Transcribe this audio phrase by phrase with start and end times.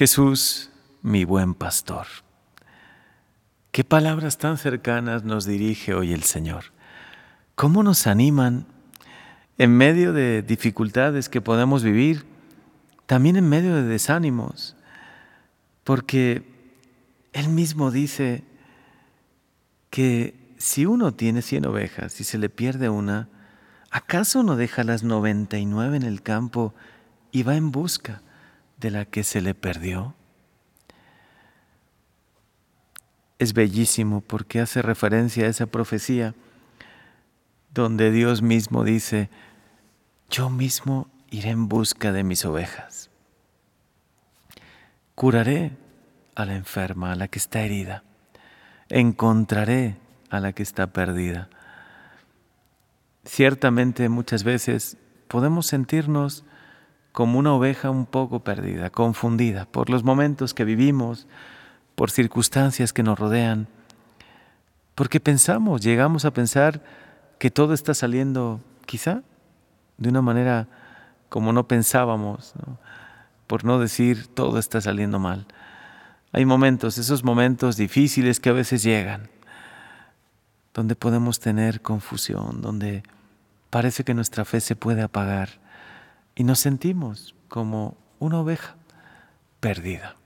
[0.00, 0.70] Jesús,
[1.02, 2.06] mi buen pastor.
[3.70, 6.72] Qué palabras tan cercanas nos dirige hoy el Señor.
[7.54, 8.64] ¿Cómo nos animan
[9.58, 12.24] en medio de dificultades que podemos vivir,
[13.04, 14.74] también en medio de desánimos?
[15.84, 16.50] Porque
[17.34, 18.42] Él mismo dice
[19.90, 23.28] que si uno tiene cien ovejas y se le pierde una,
[23.90, 26.72] ¿acaso no deja las noventa y nueve en el campo
[27.32, 28.22] y va en busca
[28.80, 30.14] de la que se le perdió?
[33.38, 36.34] Es bellísimo porque hace referencia a esa profecía
[37.72, 39.30] donde Dios mismo dice,
[40.28, 43.10] yo mismo iré en busca de mis ovejas.
[45.14, 45.76] Curaré
[46.34, 48.02] a la enferma, a la que está herida.
[48.88, 49.96] Encontraré
[50.30, 51.48] a la que está perdida.
[53.24, 54.96] Ciertamente muchas veces
[55.28, 56.44] podemos sentirnos
[57.12, 61.26] como una oveja un poco perdida, confundida por los momentos que vivimos,
[61.94, 63.66] por circunstancias que nos rodean,
[64.94, 66.82] porque pensamos, llegamos a pensar
[67.38, 69.22] que todo está saliendo quizá
[69.98, 70.68] de una manera
[71.28, 72.54] como no pensábamos,
[73.46, 75.46] por no decir todo está saliendo mal.
[76.32, 79.28] Hay momentos, esos momentos difíciles que a veces llegan,
[80.74, 83.02] donde podemos tener confusión, donde
[83.70, 85.60] parece que nuestra fe se puede apagar
[86.34, 88.76] y nos sentimos como una oveja
[89.60, 90.16] perdida.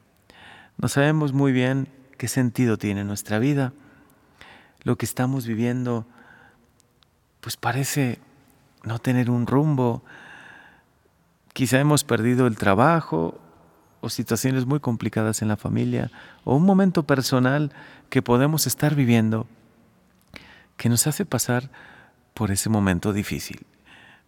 [0.76, 1.88] No sabemos muy bien
[2.18, 3.72] qué sentido tiene nuestra vida.
[4.82, 6.06] Lo que estamos viviendo
[7.40, 8.18] pues parece
[8.84, 10.02] no tener un rumbo.
[11.52, 13.38] Quizá hemos perdido el trabajo
[14.00, 16.10] o situaciones muy complicadas en la familia
[16.44, 17.72] o un momento personal
[18.10, 19.46] que podemos estar viviendo
[20.76, 21.70] que nos hace pasar
[22.34, 23.66] por ese momento difícil.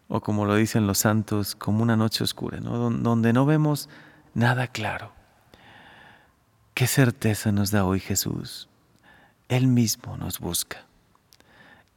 [0.08, 3.88] O como lo dicen los santos, como una noche oscura, donde no vemos
[4.34, 5.12] nada claro.
[6.74, 8.68] Qué certeza nos da hoy Jesús.
[9.48, 10.84] Él mismo nos busca.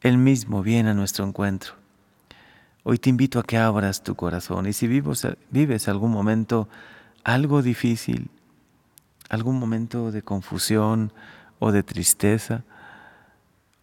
[0.01, 1.73] Él mismo viene a nuestro encuentro.
[2.83, 6.69] Hoy te invito a que abras tu corazón y si vives algún momento
[7.23, 8.31] algo difícil,
[9.29, 11.11] algún momento de confusión
[11.59, 12.63] o de tristeza,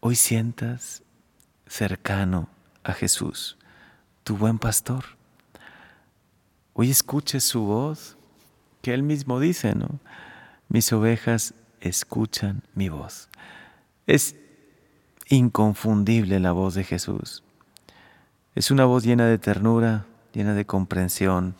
[0.01, 1.03] hoy sientas
[1.67, 2.49] cercano
[2.83, 3.59] a Jesús,
[4.27, 5.05] tu buen pastor.
[6.75, 8.17] Hoy escuches su voz,
[8.83, 10.01] que Él mismo dice, ¿no?
[10.69, 13.29] Mis ovejas escuchan mi voz.
[14.09, 14.35] Es
[15.29, 17.45] inconfundible la voz de Jesús.
[18.57, 21.55] Es una voz llena de ternura, llena de comprensión,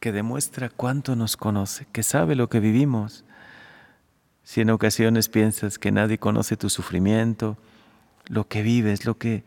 [0.00, 3.26] que demuestra cuánto nos conoce, que sabe lo que vivimos.
[4.42, 7.58] Si en ocasiones piensas que nadie conoce tu sufrimiento,
[8.24, 9.44] lo que vives, lo que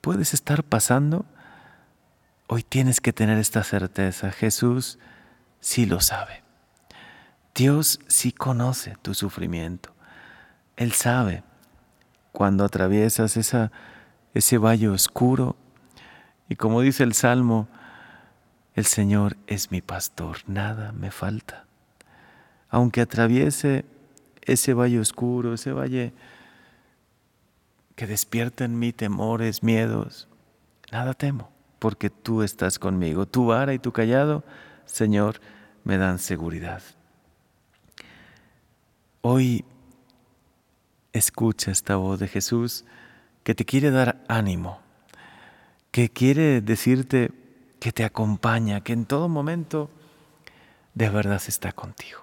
[0.00, 1.26] puedes estar pasando,
[2.48, 4.32] hoy tienes que tener esta certeza.
[4.32, 4.98] Jesús
[5.60, 6.42] sí lo sabe.
[7.54, 9.94] Dios sí conoce tu sufrimiento.
[10.76, 11.44] Él sabe
[12.32, 13.70] cuando atraviesas esa,
[14.34, 15.56] ese valle oscuro.
[16.48, 17.68] Y como dice el Salmo,
[18.74, 21.66] el Señor es mi pastor, nada me falta.
[22.70, 23.84] Aunque atraviese
[24.42, 26.14] ese valle oscuro, ese valle
[27.96, 30.28] que despierta en mí temores, miedos,
[30.92, 33.26] nada temo, porque tú estás conmigo.
[33.26, 34.44] Tu vara y tu callado,
[34.86, 35.40] Señor,
[35.84, 36.82] me dan seguridad.
[39.20, 39.64] Hoy
[41.12, 42.84] escucha esta voz de Jesús
[43.42, 44.80] que te quiere dar ánimo,
[45.90, 47.30] que quiere decirte
[47.80, 49.90] que te acompaña, que en todo momento
[50.94, 52.20] de verdad está contigo.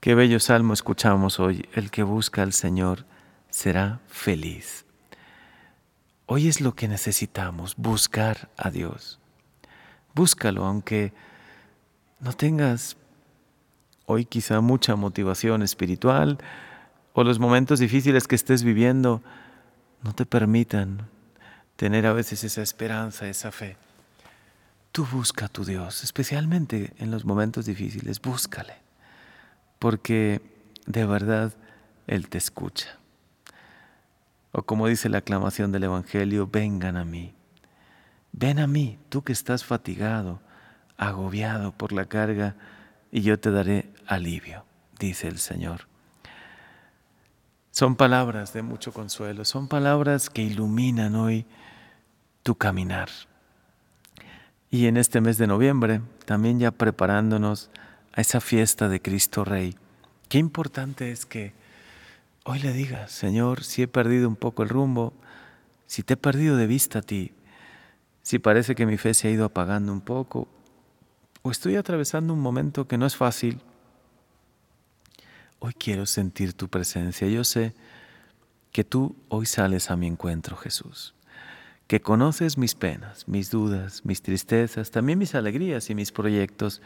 [0.00, 1.68] Qué bello salmo escuchamos hoy.
[1.74, 3.04] El que busca al Señor
[3.50, 4.86] será feliz.
[6.32, 9.18] Hoy es lo que necesitamos, buscar a Dios.
[10.14, 11.12] Búscalo, aunque
[12.20, 12.96] no tengas
[14.06, 16.38] hoy quizá mucha motivación espiritual
[17.14, 19.22] o los momentos difíciles que estés viviendo
[20.04, 21.08] no te permitan
[21.74, 23.76] tener a veces esa esperanza, esa fe.
[24.92, 28.74] Tú busca a tu Dios, especialmente en los momentos difíciles, búscale,
[29.80, 30.40] porque
[30.86, 31.52] de verdad
[32.06, 32.99] Él te escucha.
[34.52, 37.34] O como dice la aclamación del Evangelio, vengan a mí.
[38.32, 40.40] Ven a mí, tú que estás fatigado,
[40.96, 42.56] agobiado por la carga,
[43.12, 44.64] y yo te daré alivio,
[44.98, 45.88] dice el Señor.
[47.70, 51.46] Son palabras de mucho consuelo, son palabras que iluminan hoy
[52.42, 53.08] tu caminar.
[54.70, 57.70] Y en este mes de noviembre, también ya preparándonos
[58.12, 59.76] a esa fiesta de Cristo Rey,
[60.28, 61.52] qué importante es que
[62.44, 65.12] hoy le digas, Señor, si he perdido un poco el rumbo,
[65.86, 67.32] si te he perdido de vista a ti,
[68.22, 70.48] si parece que mi fe se ha ido apagando un poco,
[71.42, 73.60] o estoy atravesando un momento que no es fácil,
[75.62, 77.28] Hoy quiero sentir tu presencia.
[77.28, 77.74] Yo sé
[78.72, 81.14] que tú hoy sales a mi encuentro, Jesús.
[81.86, 86.80] Que conoces mis penas, mis dudas, mis tristezas, también mis alegrías y mis proyectos.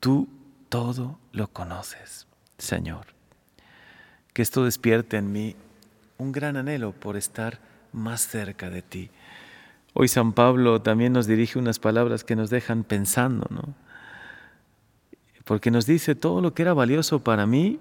[0.00, 0.28] Tú
[0.70, 2.26] todo lo conoces,
[2.56, 3.19] Señor.
[4.40, 5.54] Que esto despierte en mí
[6.16, 7.58] un gran anhelo por estar
[7.92, 9.10] más cerca de ti.
[9.92, 13.74] Hoy San Pablo también nos dirige unas palabras que nos dejan pensando, ¿no?
[15.44, 17.80] Porque nos dice, todo lo que era valioso para mí,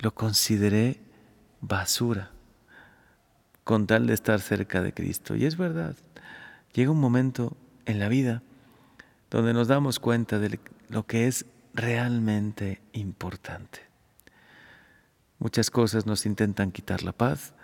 [0.00, 0.98] lo consideré
[1.60, 2.32] basura
[3.62, 5.36] con tal de estar cerca de Cristo.
[5.36, 5.94] Y es verdad,
[6.72, 7.56] llega un momento
[7.86, 8.42] en la vida
[9.30, 13.89] donde nos damos cuenta de lo que es realmente importante.
[15.40, 17.54] Muchas cosas nos intentan quitar la paz,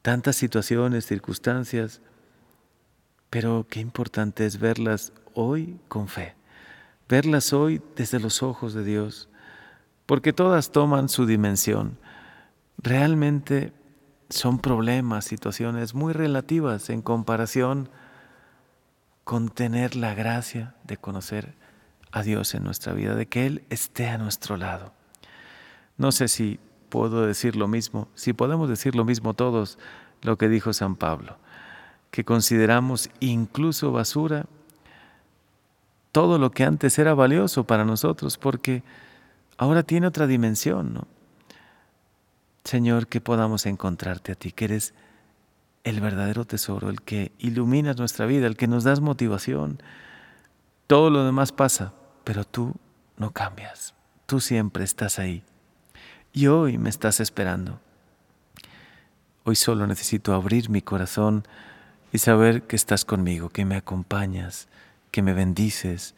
[0.00, 2.00] tantas situaciones, circunstancias,
[3.28, 6.34] pero qué importante es verlas hoy con fe,
[7.06, 9.28] verlas hoy desde los ojos de Dios,
[10.06, 11.98] porque todas toman su dimensión.
[12.78, 13.74] Realmente
[14.30, 17.90] son problemas, situaciones muy relativas en comparación
[19.24, 21.54] con tener la gracia de conocer
[22.10, 24.94] a Dios en nuestra vida, de que Él esté a nuestro lado.
[25.98, 26.58] No sé si
[26.90, 29.78] puedo decir lo mismo, si podemos decir lo mismo todos,
[30.20, 31.38] lo que dijo San Pablo
[32.10, 34.46] que consideramos incluso basura,
[36.12, 38.82] todo lo que antes era valioso para nosotros, porque
[39.56, 41.06] ahora tiene otra dimensión, ¿no?
[42.64, 44.92] Señor, que podamos encontrarte a ti, que eres
[45.84, 49.80] el verdadero tesoro, el que iluminas nuestra vida, el que nos das motivación.
[50.86, 51.94] Todo lo demás pasa,
[52.24, 52.74] pero tú
[53.16, 53.94] no cambias,
[54.26, 55.42] tú siempre estás ahí.
[56.32, 57.80] Y hoy me estás esperando.
[59.42, 61.44] Hoy solo necesito abrir mi corazón
[62.12, 64.68] y saber que estás conmigo, que me acompañas,
[65.10, 66.14] que me bendices,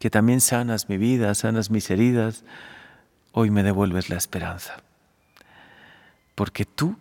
[0.00, 2.44] que también sanas mi vida, sanas mis heridas,
[3.32, 4.82] hoy me devuelves la esperanza.
[6.34, 6.96] Porque tú,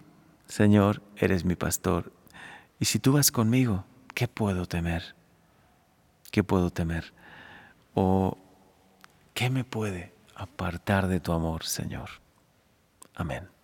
[0.48, 2.12] Señor, eres mi pastor.
[2.80, 5.16] Y si tú vas conmigo, ¿qué puedo temer?
[6.30, 7.14] ¿Qué puedo temer?
[7.96, 8.38] ¿O
[9.34, 12.27] qué me puede apartar de tu amor, Señor?
[13.20, 13.57] Amen.